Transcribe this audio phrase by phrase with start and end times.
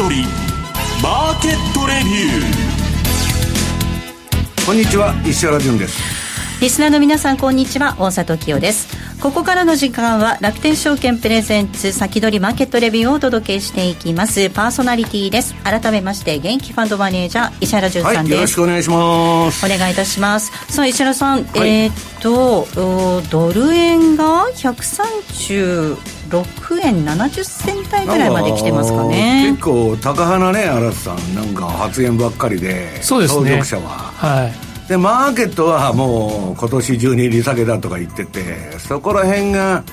[0.00, 0.24] 先取り
[1.02, 4.66] マーケットレビュー。
[4.66, 6.00] こんにちは石原潤です。
[6.62, 8.88] リスナーの皆さんこんにちは大里清です。
[9.20, 14.48] ここからの時間は楽天証券プレゼンツ先取りマーケットレビューをお届けしていきます。
[14.48, 15.54] パーソナリティです。
[15.64, 19.66] 改めまして元気ファンドマネージャー石原潤さんです、はい、よろしくお願いします。
[19.66, 20.50] お願いいたします。
[20.72, 22.66] さあ石原さん、はい、えー、っと
[23.30, 29.50] ドル円が130 6円70銭台ぐらいまで来てますかね。
[29.50, 33.62] 結構高花ね荒瀬さんなんか発言ばっかりでそうですね。
[33.62, 33.88] 者は。
[33.88, 34.88] はい。
[34.88, 39.84] でマーケットはもう今年中に利下げだとか言っててそこら辺が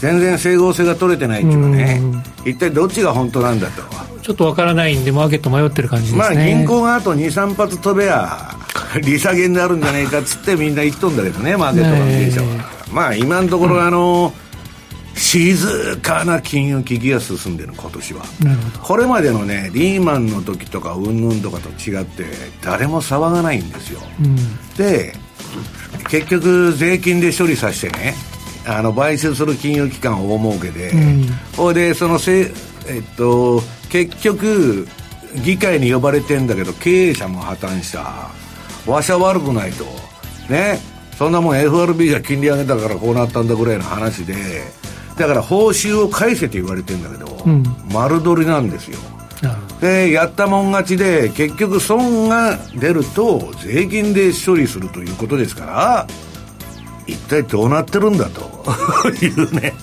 [0.00, 2.00] 全然整合性が取れてないっていうかね
[2.44, 3.82] 一体どっちが本当なんだと。
[4.22, 6.18] ちょっとわからないんでマーケット迷ってる感じですね。
[6.18, 8.56] まあ銀行があと23発飛べや
[9.02, 14.43] 利下げになるんじゃないかっつってみんな言っとんだけどねマーケット関係者は、まあ今のところあの、うん
[15.14, 18.24] 静かな金融危機が進んでる今年は。
[18.82, 22.24] これまでのねリーマンの時とかうんぬんとかと違って
[22.62, 24.36] 誰も騒がないんですよ、うん、
[24.76, 25.14] で
[26.08, 28.14] 結局税金で処理させてね
[28.66, 30.90] あの買収する金融機関大儲けで、
[31.58, 32.50] うん、でそのせ、
[32.88, 34.88] えっと、結局
[35.44, 38.30] 議会に呼ばれてんだけど経営者も破綻した。
[38.86, 39.84] わしゃ悪くないと。
[40.48, 40.78] ね。
[41.16, 44.34] そんなもん FRB が金利上げたからこうなったんだぐらいの話で
[45.16, 47.62] だから報酬を返せって言われてるんだけど、うん、
[47.92, 48.98] 丸取りなんですよ。
[49.80, 56.06] でやったもん勝ちで結局損が出ると税金で処理するということですから
[57.06, 58.64] 一体どうなってるんだと。
[59.22, 59.74] いうね。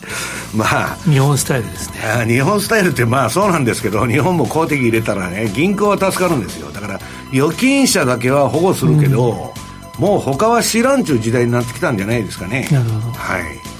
[0.55, 0.97] まあ。
[1.03, 2.25] 日本スタイルですね。
[2.25, 6.71] 日本スタイルってまあそうなんですけど日本も公的入れたらね銀行は助かるんですよ。
[6.71, 6.99] だから
[7.31, 9.53] 預金者だけは保護するけど、
[9.99, 12.67] うん、もう他は知らんちゅう時代になってきたんじゃないですかね。
[12.71, 13.17] なるほど。
[13.19, 13.70] はい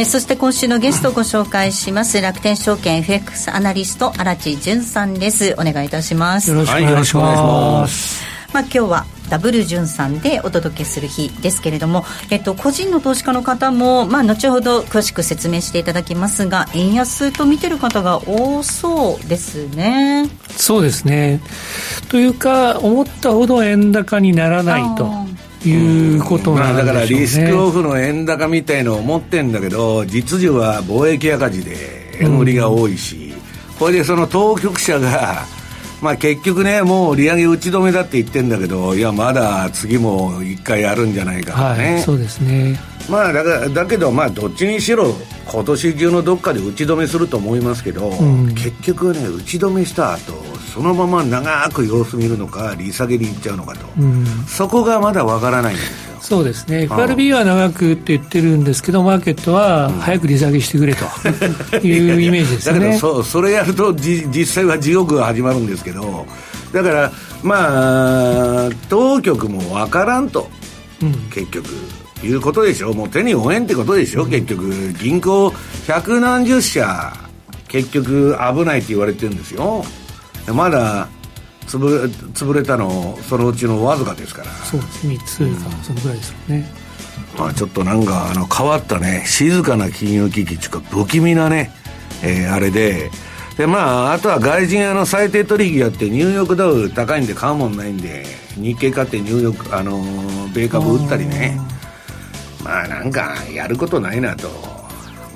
[0.00, 2.20] えそして今週のゲストをご紹介します。
[2.20, 5.56] 楽天証券 FX アナリスト荒地潤さんです。
[5.58, 6.50] お願いいたします。
[6.50, 8.22] よろしくお願いします、
[8.52, 20.30] まあ、今日はダブル潤さんでお届けする日ですけれども、えっと、個人の投資家の方も、まあ、後ほど詳しく説明していただきますが円安と見てる方が多そうですね。
[20.50, 21.40] そうですね。
[22.08, 25.27] というか思ったほど円高にならないと
[25.66, 35.44] いうことなんで、ね、だからリスクオフの円高みたいのを持ってんだけど実需は貿易赤字で円売りが多いし、うん、これでその当局者が
[36.00, 42.78] まあ結局ね、もう利上げ打ち止めだって言ってんだけど、いや、まだ次も一回やるんじゃないかね、はい、そうですね。
[43.10, 45.12] まあだからだけど、まあどっちにしろ、
[45.46, 50.34] 今年中のどっかで打ち止めすると思いますけど、うん、結局ね、打ち止めした後
[50.72, 56.18] そのまま長く様子見るのか、利下げにいっちゃうのかと、うん、そこがまだわからないんですよ。
[56.20, 61.06] そうですね、FRB は長くって言ってるんですけど、マーケットは早く利下げしてくれと
[61.78, 62.78] いうイメージですね。
[62.80, 66.26] だけどそ、それやるとじ、実際は地獄が始まるんですけど、
[66.72, 67.12] だから、
[67.42, 70.50] まあ、当局もわからんと、
[71.02, 71.68] うん、結局。
[72.22, 74.92] いうことでしょもう手に負えんってことでしょ、うん、結局。
[75.00, 75.54] 銀行
[75.86, 77.12] 百何十社
[77.68, 79.84] 結局危ないって言われてるんですよ
[80.52, 81.08] まだ
[81.66, 84.50] 潰潰れたのそのうちのわずかですから。
[84.52, 86.88] そうです3つか、そのぐらいですよね。
[87.38, 91.72] まあちょっとなんかあの変わったね静かな金融危機っていうか不気味なね、
[92.22, 93.10] えー、あれで。
[93.56, 100.00] でまああとは外人あの最低取引やってニューヨークダウ高いんで買うもんないんで日経買ってニューヨークあの
[100.54, 101.58] 米株売ったりね。
[102.64, 104.48] まあなんかやることないなと。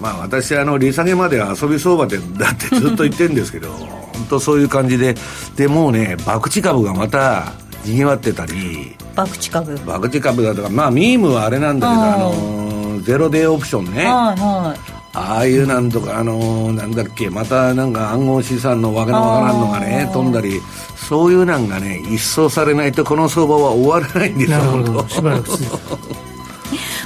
[0.00, 5.14] まあ私あの利下げまでは遊び相場でだってずっと言ってるんですけど本当そういう感じで。
[5.56, 7.52] でもうね博打株がまた
[7.84, 8.96] にぎわってたり。
[9.14, 9.76] 博打株。
[9.78, 15.02] 博打株だとかまあミームはあれなんだけどあのゼロデーオプションね、はいはい。
[15.14, 20.60] ああいうなんとか、あのー、なんだっけ、またなんか暗号資産のわけのわからんのがね、飛んだり、
[20.96, 25.50] そういうなんがね、一掃されないと、この相場は終わらないんですよ、しばらく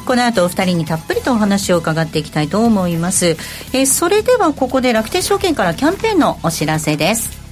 [0.07, 7.47] この後お二人にたっぷりとお話を伺っていきたいと思います、えー、それではここで楽天証券からキャンペーンのお知らせです。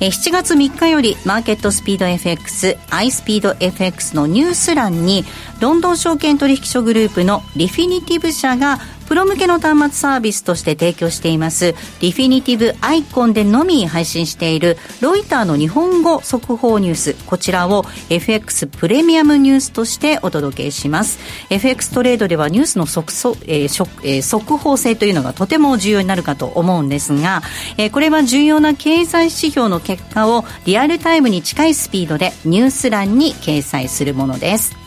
[0.00, 5.24] え7月3日よりマーケットスピード FX、アイスピード FX のニュース欄に
[5.60, 11.74] ロンドン証券取引所グループのリフィニティブ社がプロ向けの端末サービスとして提供しています。
[12.00, 17.14] リフィニティブアイコンでのみ配信しているロイターの日本語速報ニュース。
[17.26, 21.18] こちらを FX プレミアムニュースとしてお届けします。
[21.50, 23.12] FX トレードではニュースの速,、
[23.46, 27.42] えーえー、速報性というのがとても重要になるかと思うんですが、
[27.76, 34.83] えー、これは重要な経済指標の結果をリアルタイムに近いスピードでニュース欄に掲載するものです。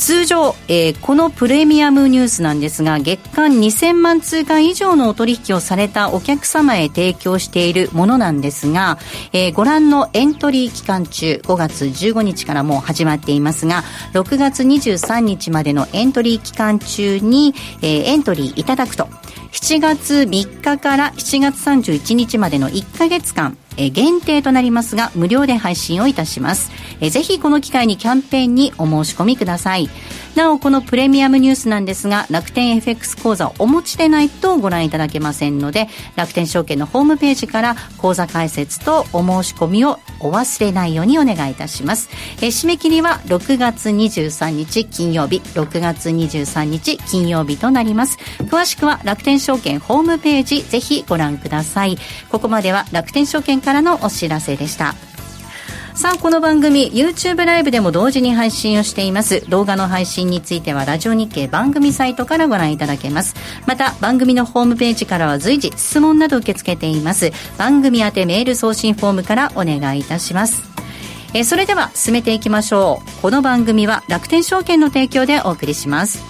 [0.00, 8.98] 通常、えー、このプレミアムニュースなんですが月間2000万通貨以上のお取引をされたお客様へ提供しているものなんですが、
[9.34, 13.82] えー、ご覧のエントリー期間中5月15日からもう始まっていますが
[14.14, 19.06] 6月23日までのエントリー期間中に、えー、エントリーいただくと。
[19.52, 26.70] 7月3日から7月31日までの1か月間え限定となりますが無料で配信をいたします、
[27.00, 29.88] えぜひこの機会にキャンペーンにお申し込みください。
[30.36, 42.10] なおこのプレミアムニュースなんですが楽天 FX 講座をお持ちでないとご覧いただけませんので楽天証券のホームページから講座解説とお申し込みをお忘れないようにお願いいたします。
[42.40, 45.40] え締め切りは6月23日金曜日。
[45.54, 48.18] 6月23日金曜日となります。
[48.42, 51.98] 詳しくは楽天証券ホームページぜひご覧ください。
[52.30, 54.94] ここまでは楽天証券からのお知らせでした。
[56.00, 59.44] さあこの番組 YouTube ライブでも同時に配信をしています。
[59.50, 63.34] 動画の配信についてはラジオ日経番組サイトからご覧いただけます。
[63.66, 67.32] また番組のホームページからは随時質問など受け付けています。
[67.58, 70.62] 番組宛てメール送信フォームからお願いいたします。
[71.34, 73.20] えそれでは進めていきましょう。
[73.20, 76.29] この番組は楽天証券の提供でお送りします。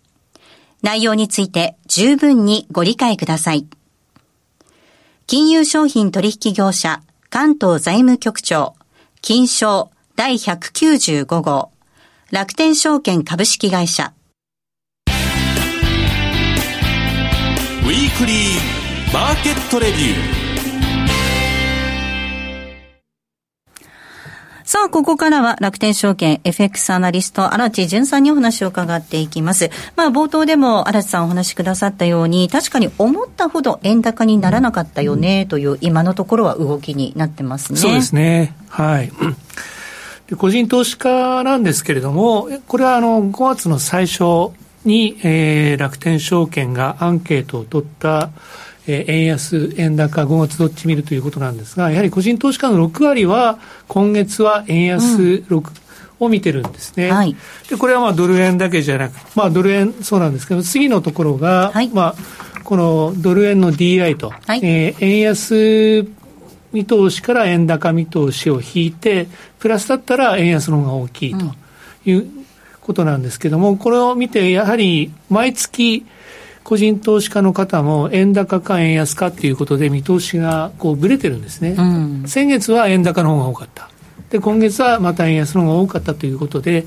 [0.81, 3.67] 内容について十分にご理解ください。
[5.27, 8.75] 金融商品取引業者関東財務局長、
[9.21, 11.71] 金賞第195号、
[12.31, 14.13] 楽天証券株式会社。
[15.07, 20.40] ウィークリーマーケットレビュー。
[24.81, 29.69] さあ、ここからは楽天証券 FX アナリスト、荒地淳さんにお話を伺っていきます。
[29.95, 37.77] まあ、冒頭でも荒地さんお話しくださったように、確かに思ったほど円高にならなかったよね、という今のところは動きになってますね。
[37.77, 38.55] そうですね。
[38.69, 39.11] はい。
[40.27, 44.49] で個人投資家なんですけれども、これはあの5月の最初
[44.83, 48.31] に、えー、楽天証券がアンケートを取った、
[48.91, 55.63] えー、円安、円高、5月どっち見るということなんですが、やはり個人投資家の6割は、今月は円安、うん、
[56.19, 57.11] を見てるんですね。
[57.11, 57.35] はい、
[57.69, 66.07] で、これはまあドル円だけじゃなく、まあドル円そうなんですけど、次のところが、はい、まあ、このドル円の DI と、はい、えー、円安
[66.71, 69.27] 見通しから円高見通しを引いて、
[69.59, 71.45] プラスだったら円安の方が大きいと
[72.05, 72.29] いう
[72.81, 76.05] ことなんですけども、これを見て、やはり毎月、
[76.63, 83.89] 個人投資家の方も円高か円安かっていうことで見通しがこうぶれてるんですね、うん、先月は円高の方が多かった。
[84.29, 86.85] で今月はまた円安の方が多かったということで、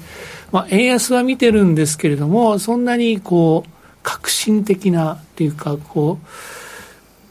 [0.50, 3.70] まあ、円安は見てるんですけれどもそんなにこう
[4.02, 6.26] 革新的なっていうかこう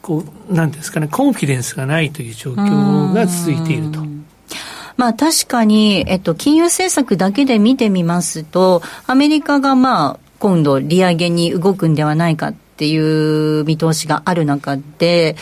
[0.04, 4.02] こうなんですかねコンフィデンスがないという状況が続いていると。
[4.96, 15.38] まあ確かに、えっと、金融政策だけで見てみますと、アメリカがまあ、今度利上げに動くんではないかっていう見通しがある中で、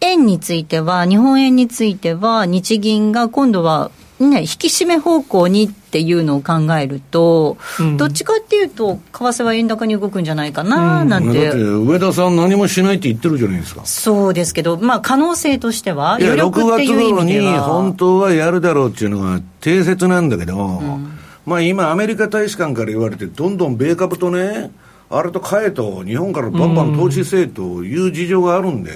[0.00, 13.84] 円については、日本円については、日銀が今度は、ね、引き締め方向にっていうのを考えると、うん、どっちかっていうと、為替は円高に動くんじゃないかななんて、うん、上田さん、何もしないって言ってるじゃないですか。
[13.86, 17.56] そうですけど、まあ、可能性としては、余力っていう意味では。
[17.56, 21.16] 6月頃に本当はやるだろうっていうのが定説なんだけど、うん
[21.46, 24.72] まあ今、アメリカ大使館から言われて、どんどん米株とね、
[25.08, 28.90] あれと買えと、日本からバンバン投資せえという事情があるんで、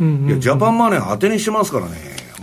[0.00, 1.92] うんいや、ジャパンマネー当てにしますからね、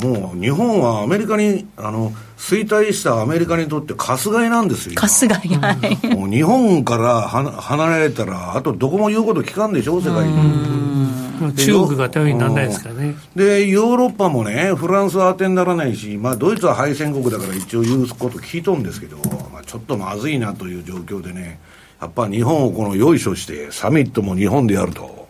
[0.04, 10.97] もう日本はアメリカに、あの衰退したアメリカにとって、かすがいなんですよ、春日井はいもう日本からはな離れたら、あとどこも言うこと聞かんでしょ、世界に。
[11.40, 13.16] まあ中国が頼りにならないですからね。
[13.36, 19.18] で、ヨーロッパもね、フランスは当てにならないし、まあ、ドイツは敗戦国だから一応言うこと聞いとんですけど、
[19.52, 21.60] まあ、ちょっとまずいなという状況でね、
[22.02, 25.28] やっぱ日本をこのよいしょして、サミットも日本でやると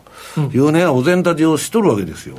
[0.52, 2.36] いうね、お膳立てをしとるわけですよ。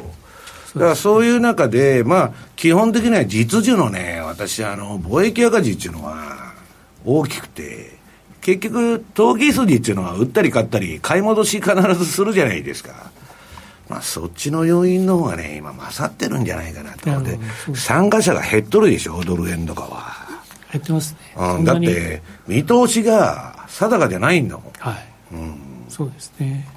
[0.75, 6.53] だからそういう中で、まあ、基本的には実需のね、私、あの、貿易赤字っていうのは
[7.05, 7.97] 大きくて、
[8.41, 13.11] 結局、投機筋っていうのは売ったり買ったり、買い戻し必ずするじゃないですか。
[13.89, 17.11] まあ、そっちの要因の方がね、今勝ってるんじゃないかなと。
[17.11, 20.15] うんでそう、参加者が減っとるでしょ、ドル円とかは。
[20.71, 21.19] 減ってますね。
[21.35, 24.71] うん、だって、見通しが定かじゃないんだもん。
[24.77, 24.95] はい、
[25.89, 26.67] そうですね。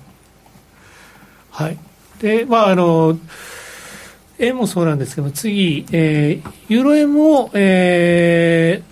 [1.51, 1.79] はい。
[2.21, 3.19] で、まあ、あの、
[4.39, 8.92] 円もそうなんですけども、次、えーユーロ円も、えー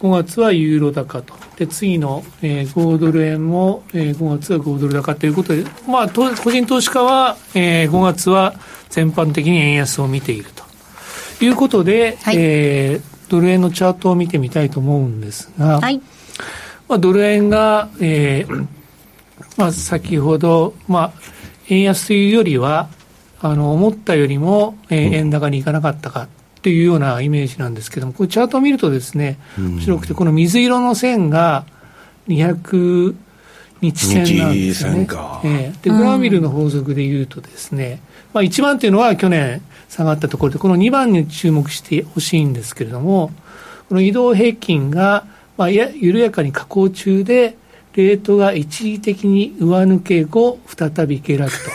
[0.00, 1.34] 5月はユーロ高と。
[1.56, 8.54] で、次の、えー5ドル円も、えー5月は5ドル高ということで、まあ、と個人投資家は、えー5月は
[8.90, 16.00] 全般的に円安を見ているということで、はいえードル円のチャートを見てみたいと思うんですが、はい。
[16.88, 18.66] まあ、ドル円が、えー
[19.58, 21.12] まあ、先ほど、まあ、
[21.68, 22.88] 円安というよりは、
[23.40, 26.28] あの、思ったよりも、えー円高にいかなかったか
[26.62, 31.64] というようなイメージなんですけども、これチャートを見るとですね、面白くて、この水色の線が
[32.28, 33.14] 200
[33.80, 35.06] 日線なんですよね。
[35.44, 38.00] えーで、グランビルの法則でいうとですね、
[38.32, 43.32] まあ、1番というのは去年下がったところで、この2番に注目してほしいんですけれども、
[43.88, 47.56] この移動平均が、まあ、や緩やかに下降中で、
[47.98, 51.70] レートが一時的に上抜け後、再び下落と。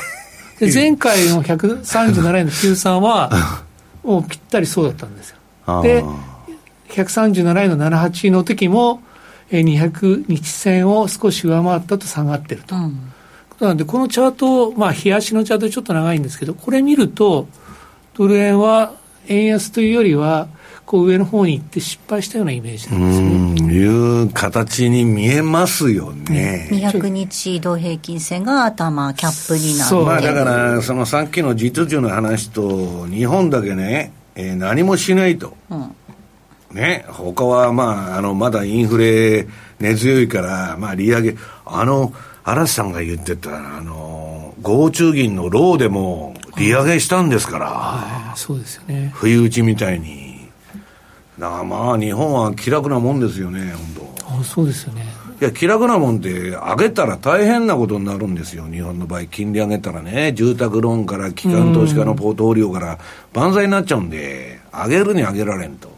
[0.66, 3.30] で前回の137円の93は、
[4.04, 5.82] もうぴったりそうだったんですよ。
[5.82, 6.04] で、
[6.90, 9.02] 137円の78の時も、
[9.50, 12.76] えー200日線を少し上回ったと下がってると。
[12.76, 13.14] うん。
[13.60, 17.48] なので、このチャート、まあ、冷やしのチャートでちょっと長いんですけど、これ見ると、
[18.16, 18.94] ドル円は
[19.28, 20.48] 円安というよりは、
[20.86, 23.68] こう上の方に行って失敗したようなイメージうなんですね。
[23.68, 26.68] ん、いう形に見えますよね。
[26.72, 35.56] 200日移動平均線が頭、キャップになってそうまあだから、そのさっきの実需の話と、日本だけね、えー何もしないと。
[35.70, 35.96] うん。
[36.72, 39.48] ね、他はまあ、あの、まだインフレ
[39.80, 41.36] 根強いから、まあ利上げ、
[41.66, 42.14] あの、
[42.44, 49.12] 嵐さんが言ってた、あの、合中銀のローでも利上げしたんですから、はいそうですよね。
[49.14, 50.33] 不意打ちみたいに。
[51.40, 54.40] だからまあ、日本は気楽なもんですよね、本当。
[54.40, 55.06] あそうですよね。
[55.42, 63.00] いや、気楽なもんって、上げたら大変なことになるんですよ、日本の場合、金利上げたらね、住宅ローンから、機関投資家のポートフォリオから、
[63.34, 65.92] 万歳になっちゃうんで、上げるに上げられんと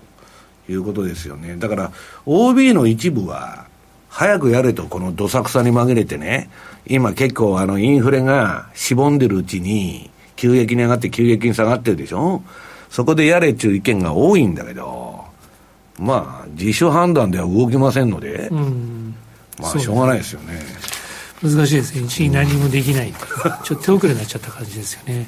[0.70, 1.58] いうことですよね。
[1.58, 1.92] だから、
[2.26, 3.66] OB の一部は、
[4.10, 6.50] 早くやれと、このどさくさに紛れてね、
[6.88, 12.42] 今結構、あの、インフレがしぼんでるうちに、急激に上がって急激に下がってるでしょ？
[12.90, 15.25] そこでやれっていう意見が多いんだけど、
[16.00, 19.16] まあ、自主判断では動きませんので、うん。
[19.60, 20.60] まあ、しょうがないですよね。
[21.42, 22.06] 難しいですね。
[22.06, 23.14] 一時何もできないう
[23.64, 25.28] ちょっと手遅れになっちゃった感じですよね。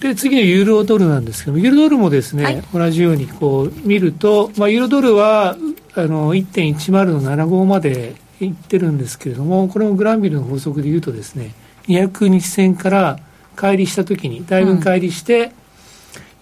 [0.00, 5.56] で、次のユーロドルなんですけども、ユーロドルもですね、はい同じようにこう見ると、まあ、ユーロドルは、
[5.94, 11.54] あの、1.10の75までいってるんですけれども、これもグランビルの法則で言うとですね、
[11.88, 13.18] 200日線から
[13.56, 15.52] 乖離したときに、だいぶ乖離して、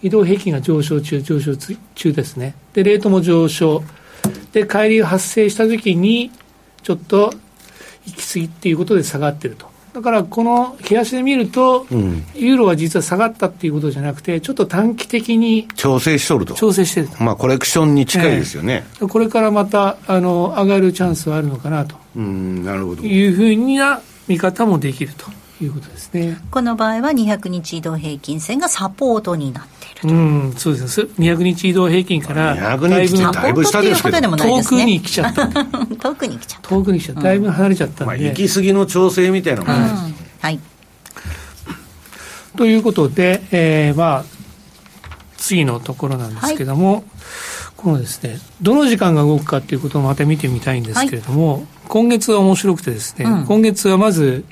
[0.03, 1.57] 移動平均が上昇中、上昇
[1.95, 2.55] 中ですね。
[2.73, 3.83] で、レートも上昇。
[4.53, 6.31] で、乖離が発生したときに、
[6.83, 7.33] ちょっと
[8.07, 9.71] 行き過ぎっていうことで下がってると。
[9.95, 12.25] だから、この冷やしで見ると、うん。
[12.35, 16.55] ユーロは実は下がったっていうことじゃなくて、ちょっと短期的に調整しとると。
[16.55, 17.23] 調整してると。
[17.23, 18.85] まあ、コレクションに近いですよね。
[19.01, 23.03] これからまた、あの、上がるチャンスはあるのかなとうん、なるほど。
[23.03, 25.27] いうふうな見方もできると
[25.63, 26.39] いうことですね。
[26.51, 29.82] この場合は200日移動平均線がサポートになって。
[30.05, 31.09] うん、そうですね。
[31.19, 34.75] 200日移動平均から、200だいぶ日ってだいぶ下ですけど遠く。
[34.75, 35.47] に来ちゃった。
[35.47, 36.69] 遠くに来ちゃった。
[36.69, 37.23] 遠くに来ちゃった。
[37.23, 38.25] だいぶ離れちゃったまあ、んで。
[38.27, 39.95] 行き過ぎの調整みたいなもんです。
[40.07, 40.61] うんはい。
[42.57, 44.25] ということで、えーまあ、
[45.37, 47.05] 次のところなんですけども、
[47.77, 54.45] このですね、どの時間が動くかっていうことをまた見てみたいんですけれども、今月は面白くてですね、うん今月はまず、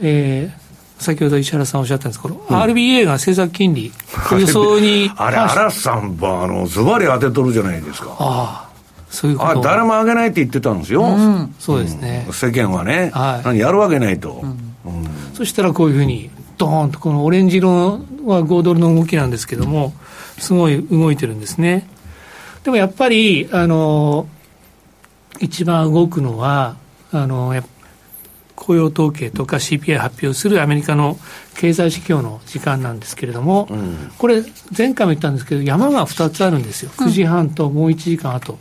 [0.00, 0.63] えー
[0.98, 3.92] 先ほど石原さんおっしゃったんですけど、RBA が政策金利、
[4.38, 5.60] 予想にあれ、関して。
[5.60, 8.10] 嵐さんは、あの、ズバリ当てとるじゃないですか。
[8.18, 8.68] ああ、
[9.10, 9.50] そういうこと。
[9.50, 11.04] あ誰も上げないって言ってたんですよ、
[11.58, 13.46] そうですね、世間はね、はい。
[13.46, 14.44] 何やるわけないと、
[15.34, 17.68] そしたらこういうふうに、ドーンと、このオレンジ色
[18.24, 19.92] は5ドルの動きなんですけども、
[20.38, 21.88] すごい動いてるんですね。
[22.62, 24.26] でもやっぱり、あの、
[25.40, 26.76] 一番動くのは、
[27.12, 27.64] あの、やっ
[28.56, 31.18] 雇用統計とか CPI 発表するアメリカの
[31.56, 33.68] 経済指標の時間なんですけれども、
[34.18, 34.42] これ、
[34.76, 38.58] 前回も言ったんですけど、山が2つあるんですよ、9時半ともう1時間後、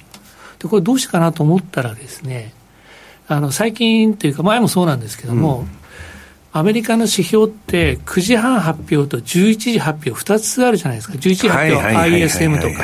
[0.59, 2.53] でこれ、どうしてかなと思ったらですね、
[3.27, 5.65] あの最近というか、前もそうなんですけども、
[6.55, 11.15] アメリカの指標って9時半発表と11時発表2つあるじゃないですか。
[11.15, 12.83] 11時発表 ISM とか。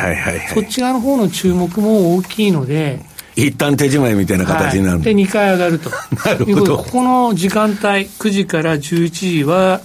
[0.55, 2.99] そっち側の方の注目も大きいので、
[3.47, 5.89] 一旦手締まいみたいな形になる、はい、で、2回上がると。
[6.25, 6.77] なるほど。
[6.77, 9.81] こここの時間帯、9時から11時は、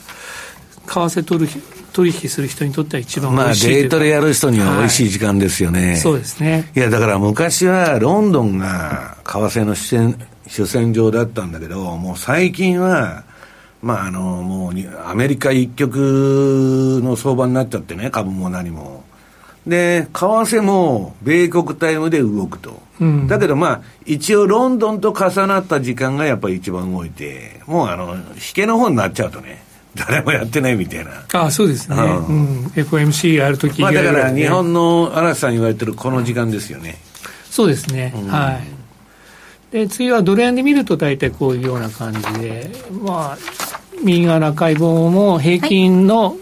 [0.86, 1.62] 為替取引
[1.94, 6.70] 取引する人にとっては一番美まあデートでやる人には美味しい時間ですよね、そうですね。
[6.74, 10.16] いや、だから昔はロンドンが為替の主戦
[10.48, 13.24] 主戦場だったんだけど、もう最近は、
[13.80, 19.04] まあ、あの、もうにアメリカ一極の相場になっちゃってね、株も何も。
[19.66, 22.82] で、為替も米国タイムで動くと。
[23.00, 28.22] うんだけどまあ、一応ロンドンと重なった時間がやっぱり一番動いて、もうあの、引
[28.54, 29.64] けの方になっちゃうとね、
[29.96, 31.24] 誰もやってないみたいな。
[31.32, 31.96] あそうですね。
[31.96, 32.66] ううん。
[32.74, 36.96] FOMC やるときまあだから日本の嵐さん言われてるこの時間ですよね。
[37.50, 38.60] そうですね、は
[39.72, 39.72] い。
[39.72, 42.70] で、次はドル円で見ると大体こういうような感じで、
[43.02, 43.38] まあ、
[44.02, 46.36] 右側の赤い棒も平均の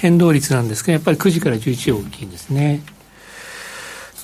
[0.00, 2.82] 変動率なんですけど、やっぱり9時から11時大きいんですね。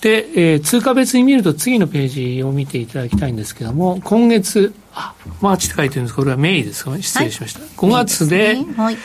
[0.00, 7.60] で、えー通貨別に見ると次のページを見ていただきたいんですけども、今月、あ、マーチって書いてるんですこれはメイですか失礼しました。
[7.60, 8.96] 5月ではい。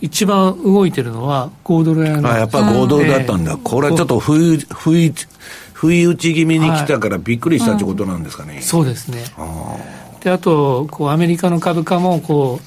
[0.00, 3.56] 一番動いてるのは5ドル円あ、やっぱ5ドルだったんだ。
[3.56, 5.14] これはちょっと不意、不意、
[5.72, 8.60] 不意打ち気味に来たからびっくりしたってことなんですかね。
[8.62, 9.24] そうですね。
[10.22, 12.60] あで、あと、こう、アメリカの株価も、こ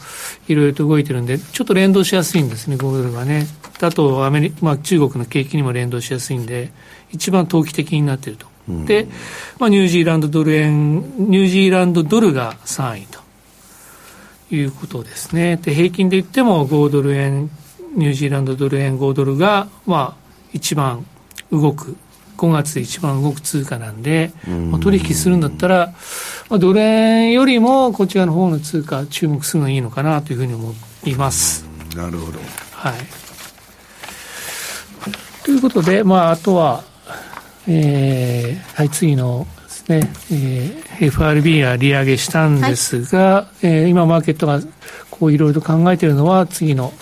[0.48, 3.48] う、いろいろと動いてるんで、ちょっと連動しやすいんですね、5ドルがね。
[3.80, 6.72] であと、アメリまあ、中国の景気にも連動しやすいんで、
[7.12, 8.48] 一番投機的になっていると。
[8.86, 9.08] で、
[9.60, 13.20] まあ、ニュージーランドドル円、ニュージーランドドルが3位と
[14.54, 15.58] いうことですね。
[15.58, 17.50] で、平均で言っても5ドル円、
[17.96, 21.06] ニュージーランドドル円5ドルが、まあ、一番
[21.52, 21.96] 動く。
[22.38, 24.32] 5月で一番動く通貨なんで、
[24.72, 25.94] まあ、取引するんだったら、
[26.50, 30.74] まあ、ドル円よりもこちらの方の通貨注目するのがいいのかなというふうに思
[31.06, 31.66] います。
[31.94, 32.40] あ、なるほど。
[32.72, 32.94] はい。
[35.44, 36.84] ということで、まあ、あとは、
[37.68, 44.62] えーはい、次のですね、えー FRB が利上げしたんですが、えー今マーケットが
[45.12, 46.94] こういろいろと考えているのは次の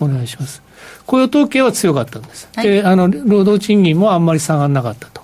[0.00, 0.62] お願いします。
[1.08, 2.48] 雇用統計は強かったんです。
[2.54, 5.22] はいで、あの、労働賃金もあんまり下がらなかったと。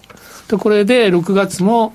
[0.49, 1.92] で、これで6月も、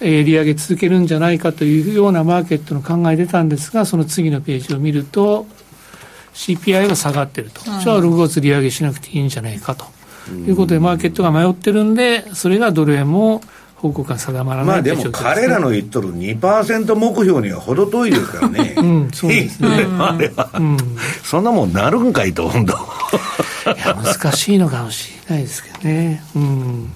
[0.00, 5.46] えー利上げ続けるんじゃないかというようなマーケットの考え出たんですが、その次のページを見ると、
[6.34, 7.62] CPI が下がってると。
[7.64, 9.86] じゃあ6月利上げしなくていいんじゃないかと。
[10.30, 13.40] いうことで、マーケットが迷ってるんで、それがドル円も
[13.76, 15.12] 方向感定まらまあないといでも。
[15.12, 18.74] 彼らの言っとる2%目標には程遠いですからね。
[18.76, 20.76] うんそうですね あれは、うん。
[20.76, 20.78] い
[21.22, 22.95] そんなもんなるんかいと、本当。
[23.66, 26.22] や、難しいのかもしれないですけどね。
[26.34, 26.92] うん。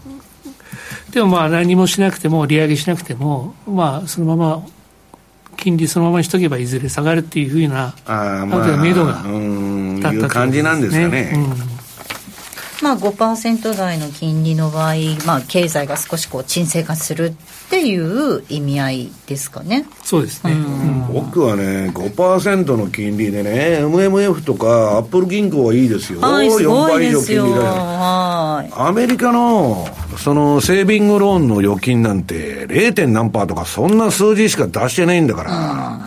[1.11, 4.67] でもまあ何もしなくても、利上げしなくても、まあそのまま、
[5.57, 9.13] 金利そのままにしとけばいずれ下がるっていうふうな、ああ、あまあ、る程度目処が
[9.97, 11.33] 立ったいう感じなんですかね。
[12.83, 14.95] まあ5%台の金利の場合、
[15.27, 17.33] まあ経済が少しこう沈静化するっ
[17.71, 19.87] ていう意味合いですかね。
[20.03, 20.53] そうですね。
[20.53, 26.21] うん僕はね、5%の金利でね、MMF とかアップル銀行はいいですよ。
[26.21, 27.45] はい、すご4い倍以ですよ。
[27.45, 27.73] 上金利だよ。
[27.73, 28.73] はい。
[28.77, 33.09] アメリカの、その、セービングローンの預金なんて、0.
[33.09, 36.01] 何パーとか、そんな数字しか出してないんだから、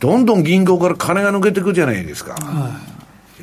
[0.00, 2.36] どんどん銀行から金が抜けてくじゃないですか。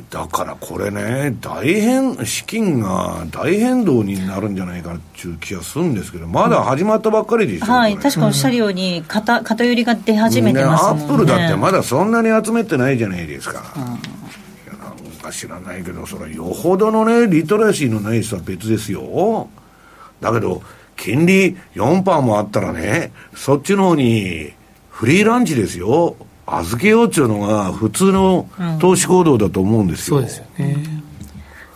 [0.10, 7.66] だからこれね、大変、資金が大変動になるんじゃないかっていう気がするんですけど、まだ始まったばっかりでしょ。
[7.66, 11.04] はい、これ確かおっしゃるように、偏偏りが出始めてますもんね。
[11.04, 13.74] アップルだってまだそんなに集めてないじゃないですか。
[13.76, 13.80] い
[14.68, 19.50] やなんか知らないけど、それはよほどのね、リトラシーのない人は別ですよ。
[20.20, 20.62] だけど、
[20.96, 24.54] 金利4%もあったらね、そっちの方に
[24.90, 26.16] フリーランチですよ。
[26.46, 28.50] 預けようっていうのが普通の
[28.80, 30.18] 投資行動だと思うんですよ。
[30.18, 31.02] そうですよね。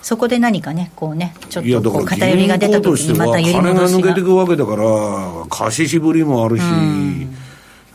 [0.01, 4.23] そこで何かね、こうね、ちょっいやだからとこう偏りが出た時にまた金が抜けてい。
[4.23, 6.63] くわけだから貸ししぶりもあるし、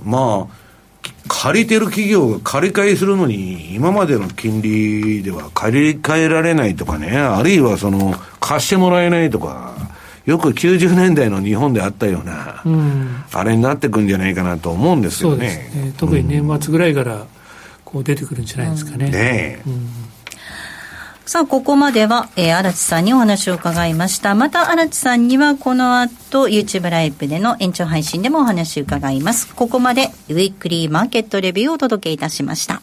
[0.02, 0.60] まあ
[1.28, 9.74] 借りてる企業が借り換えするのに今までの金利では借り換えられないとかねあるいはその貸してもらえないとか
[10.26, 15.70] よく90年代の日本であったような、うん、あれになってくんじゃないかなと思うんですそうでよね。
[15.72, 15.94] すね。
[15.96, 17.26] 特に年末ぐらいから、
[17.84, 19.10] こう出てくるんじゃないですかね。
[19.10, 19.62] ねえ。
[21.30, 24.34] さあ、ここまでは、えー、荒地さんにお話を伺いました。
[24.34, 29.54] また、荒地さんには、この後、YouTube ライブでの延長配信でもお話を伺います。
[29.54, 32.82] ここまで、ウィークリーマーケットレビューをお届けいたしました。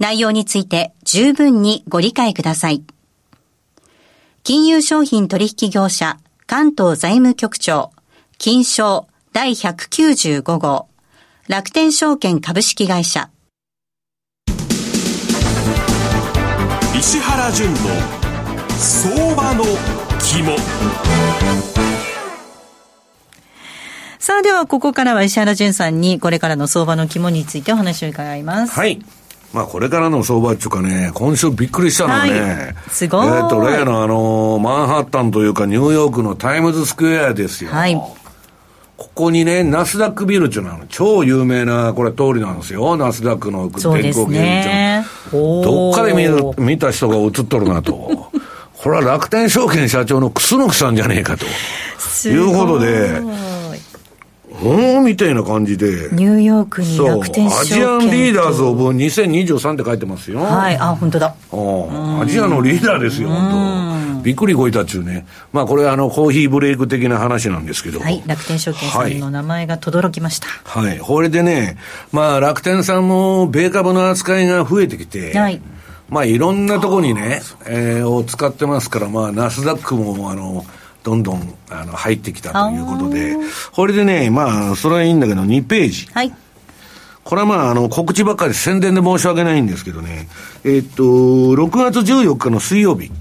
[0.00, 2.82] 内容について十分にご理解ください。
[4.42, 7.92] 金融商品取引業者関東財務局長
[8.38, 10.88] 金賞第195号
[11.46, 13.30] 楽天証券株式会社
[16.98, 17.76] 石原淳の
[18.78, 19.64] 相場の
[20.18, 20.56] 肝
[24.18, 28.72] さあではここからは石原淳さんにこれからの相場の肝についてお話を伺います。
[28.72, 29.00] はい。
[29.52, 37.70] まあこれからの相場っていうかね、今週びっくりしたのはね、はいすごいえっ、と、例のあの、マンハッタンというかニューヨークのタイムズスクエアですよ。
[37.72, 38.00] はい
[39.00, 42.98] ここにね、ナスダックビルっていうのは超有名な、これ通りなんですよ。
[42.98, 43.80] ナスダックの電
[44.12, 45.04] 光掲ね。
[45.30, 47.92] 示どっかで見る見た人が映っとるなと。
[48.76, 51.46] これは楽天証券社長の楠木さんじゃねえかと。
[51.98, 53.22] すいうことで
[54.62, 56.08] ごいほんみたいな感じで。
[56.12, 60.40] ニューヨークに楽天証券アジアンリーダーズオブブ2023って書いてますよ。
[60.40, 61.34] はい、あ、本当だ。
[61.52, 65.26] うんアジアのリーダーですよ、本当びっくりこいたっちゅうね。
[65.52, 68.00] まあこれはあのコーヒーブレイク的な話なんですけど。
[68.00, 70.46] はい、楽天証券さんの名前が轟きました。
[70.64, 70.98] はい。
[70.98, 71.78] これでね、
[72.12, 75.60] まあ楽天さんも米株の扱いが増えてきて、はい
[76.10, 80.66] まあいろんなとこにね、えーを使ってますから、まあナスダックもあの、
[81.02, 83.36] どんどんあの入ってきたということで、
[83.72, 86.08] これでね、まあそれはいいんだけど、2ページ。
[86.12, 86.32] はい。
[87.24, 90.28] これはまあ、あの、告知ばっかり宣伝で申し訳ないんですけどね、
[90.64, 93.12] えっと、6月14日の水曜日、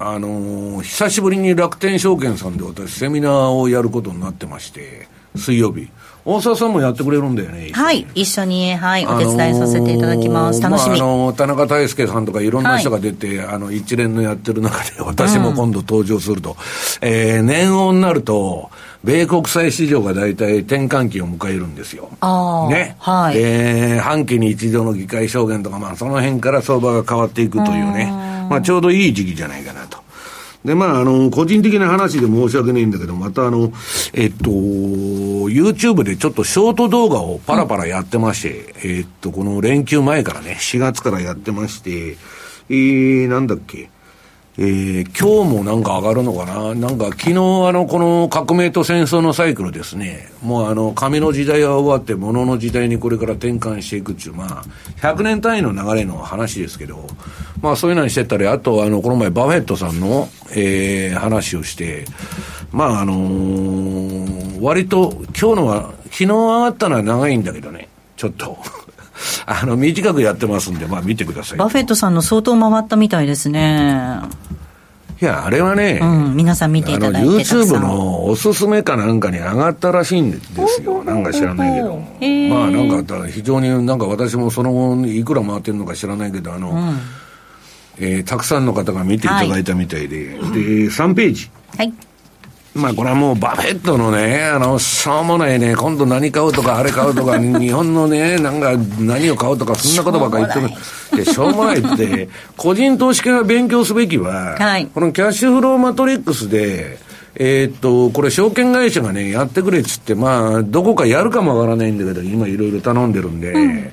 [0.00, 5.88] あのー久しぶりに楽天証券さんで私セミナーをやることになってまして、水曜日。
[6.24, 7.70] 大沢さんもやってくれるんだよね。
[7.72, 10.60] はい、一緒に、はい、お手伝いさせていただきます。
[10.60, 11.00] 楽しみ。
[11.00, 16.56] あのーまああのー田中大輔さんとかいろんな人が出て、あの、一連のやってる中で、私も今度登場すると、
[17.00, 18.70] えー年王になると、
[19.04, 22.10] 米国債市場が大体転換期を迎えるんですよ。
[22.70, 22.96] ね。
[22.98, 28.10] はいで、半期に一度の議会証言とか、まあ、その辺から相場が変わっていくというね、
[28.50, 29.98] まあ、ちょうどいい時期じゃないかなと。
[30.64, 33.72] で、まあ、あの、個人的な話で申し訳ないんだけど、またあの、
[34.12, 42.16] えっと、YouTube でちょっとショート動画をパラパラやってまして、えっと、この連休前からね、4月からやってまして、
[42.70, 43.90] えー、なんだっけ、
[44.60, 46.74] えー今日もなんか上がるのかな？
[46.74, 47.34] なんか昨日あ
[47.72, 50.30] の、この革命と戦争のサイクルですね。
[50.42, 54.64] もうあの、紙の時代は終わって物の時代にこれから転換していくっていう、まあ、
[55.00, 57.06] 100年単位の流れの話ですけど、
[57.62, 62.04] まあそういうのにしてたり、あとあの、この前バフェットさんの、えー話をして、
[62.72, 68.58] まああのー割と今日のは、昨日上がったのは長いんだけどね、ちょっと。
[69.50, 71.58] あの、短くやってますんで、まあ見てください。
[71.58, 74.20] バフェットさんの相当回ったみたいですね。
[75.20, 77.80] いや、あれはね、うん、皆さん見ていただいて YouTube。
[77.80, 81.02] のおすすめかなんかに上がったらしいんですよ。
[81.02, 81.96] なんか知らないけど。
[82.50, 86.92] まあなんか非常になんか私もその後いくら回ってるのか知らないけど、あの、
[87.98, 90.26] えーたくさんの方が見ていただいたみたいで。
[90.26, 91.50] で、3ページ。
[91.76, 91.92] はい。
[92.78, 101.24] まあこれはもうバフェットのね、あの、しょうもないね、今度何買うとか、あれ買うとか、 日本のね、なんか何を買うとか、そんなことばっかり言ってる。
[101.24, 106.98] しょうもないって、 個人投資家が勉強すべきは、はい、このキャッシュフローマトリックスで、
[107.34, 113.90] えー、っと、これ証券会社がね、やってくれっつって、まあ、どこかやるかもわからないんだけど、今いろいろ頼んでるんで、うん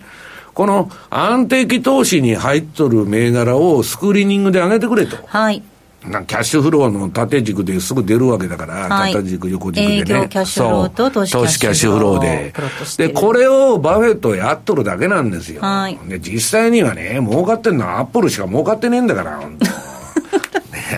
[0.56, 5.18] この安定期投資に入っとる銘柄をスクリーニングで上げてくれと。
[5.28, 5.62] はい。
[6.10, 10.28] なキャッシュフローの縦軸ですぐ出るわけだから、はい、縦軸、横軸でね。
[10.30, 12.54] キャッシュフローと投資キャッシュフローで。
[12.98, 15.62] で、これをバフェットやっとるだけなんですよ。
[15.62, 19.40] はい、で、実際にはね、儲かってんのはアップルしか儲かってねえんだから、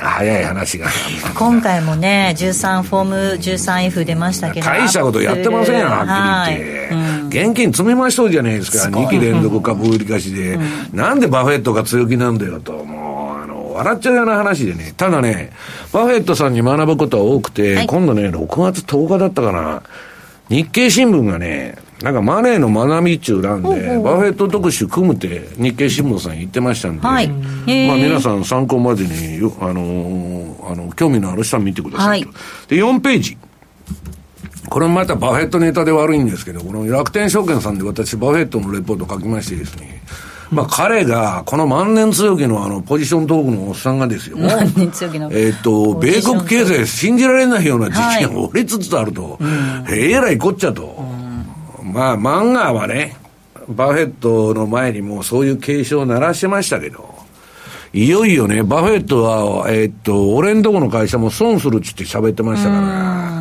[0.02, 0.88] 早い話が。
[1.36, 4.66] 今回もね、13フォーム 13F 出ましたけど。
[4.66, 6.94] 大したことやってませんよ、はっきり言って。
[6.94, 12.97] はいうん、現金積みましとるじゃないですか、す2期連続株売り越しで、うん、なんでバフェットが強気なんだよと、もう、あの、
[13.78, 15.52] 笑っちゃうような話でね、ただね、
[15.94, 19.84] バフェットさんに学ぶことは多くて、はい、今度ね、6月10日だったかな、
[20.50, 32.30] 日経新聞がね、なんかマネーの学びっちゅう欄で、バフェット特集組むって日経新聞さん言ってましたんで、はい、まあ皆さん参考までに、あのー、あの、興味のある人は見てくださいと。
[32.30, 33.38] はい、で、4ページ。
[34.70, 40.02] これもまたバフェットネタで悪いんですけど、この楽天証券さんで私バフェットのレポート書きましてですね、
[40.52, 44.38] まあ彼が、この万年強気のあの、ポジショントークのおっさんがですよ。
[44.38, 45.30] 万年強気の。
[45.32, 51.06] えっ、と、米国経済信じられないような事件が起りつつあると、はい、えらいこっちゃと。
[51.84, 53.16] まあ、漫画はね、
[53.68, 57.16] バフェットの前にもそういう警鐘を鳴らしてましたけど、
[57.94, 63.37] いよいよね、バフェットは、えー、っと、俺んとこの会社も損するっつって喋ってましたから、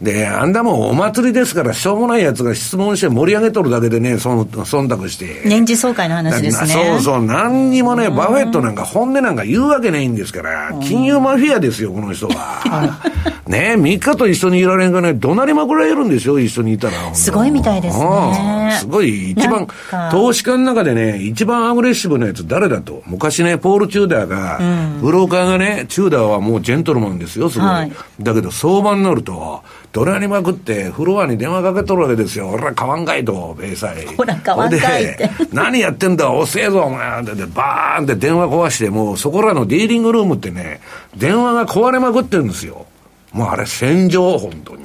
[0.00, 5.42] で、あんだもんお祭りですから、しょうもない奴が質問して盛り上げとるだけでね、その忖度して。
[5.46, 6.68] 年次総会の話ですね。
[6.68, 13.00] そうそう、何にもね、バフェットなんか本音なんか言うわけないんですから、金融マフィアですよ、この人は。
[13.48, 17.14] ね3日と一緒にいられんかね、怒鳴りまくられるんですよ、一緒にいたら。
[17.14, 18.76] すごいみたいですね。
[18.80, 19.66] すごい、一番、
[20.10, 23.02] 投資家の中でね、一番アグレッシブなやつ誰だと。
[23.06, 27.68] 昔ね、ポール・チューダーが、うん、ブローカーがね、チューダーはもうジェントルマンですよ、すごい。
[27.68, 32.48] はい、だけど相場になると、怒鳴りまくって、フロアに電話かけとるわけですよ。
[32.50, 34.06] 俺ら買わんかいと、米債。
[34.16, 35.30] ほら、買わんかいって。
[35.52, 37.22] 何やってんだ、遅えぞ、お前。
[37.22, 40.80] で、バーンって電話壊して、もうそこらのディーリングルームってね、
[41.16, 42.86] 電話が壊れまくってるんですよ。
[43.32, 44.84] もうあれ戦場、本当に。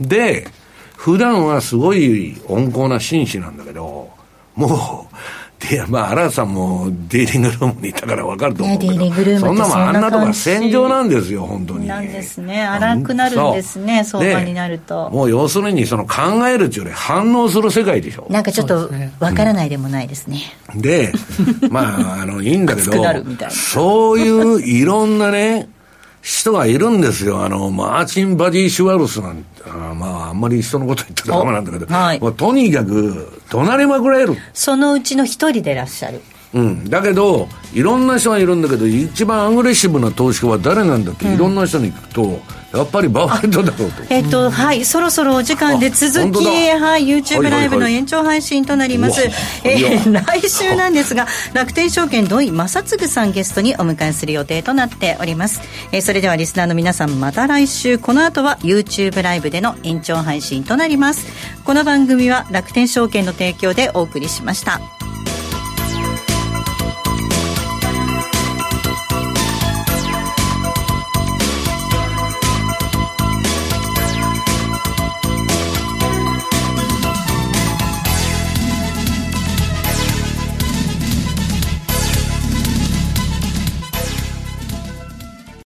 [0.00, 0.48] で、
[0.96, 4.10] 普段はすごい温厚な紳士なんだけど、
[4.54, 5.16] もう、
[5.58, 11.86] で、まあ、荒さんもディーリングルームにいたから分かると思うけど、ね、そんなもんあんなとこ戦場なんですよ、本当に。
[11.86, 12.62] なんですね。
[12.62, 15.08] 荒くなるんですね、相場になると。
[15.10, 18.26] もう要するに、その考えるっていうより反応する世界でしょ。
[18.28, 20.42] なんかちょっと分からないでもないですね。
[20.74, 21.12] で、
[21.70, 22.92] まあ、あの、いいんだけど、
[23.50, 25.68] そういういろんなね、
[26.26, 27.44] 人がいるんですよ。
[27.44, 34.36] あの、マーチン・バディ・シュワルスなんて、あまあ、あんまり人のこと言ったらダメなんだけど、はい、とにかく、怒鳴りまくられる。
[34.52, 36.20] そのうちの一人でいらっしゃる。
[36.56, 42.40] うん、だけど、いろんな人がいるんだけど、一番アグレッシブな投資家は誰なんだって、いろんな人に聞くと、
[42.72, 44.02] やっぱりバフェットだろうと。
[44.08, 49.20] えっ、と、はい、そろそろお時間で続き、はい、YouTube ライブの延長配信となります。
[49.64, 55.60] えー、 来週なんですが、楽天証券土井正嗣さんゲストにお迎えする予定となっております。
[55.92, 61.26] えー、それではリスナーの皆さん、また来週、この後は YouTube ライブでの延長配信となります。
[61.64, 64.95] この番組は楽天証券の提供でお送りしました。